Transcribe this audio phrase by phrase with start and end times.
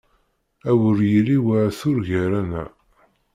[0.69, 2.69] A wer yili waɛtur gar-aneɣ!